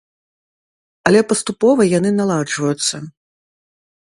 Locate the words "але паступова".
1.09-1.81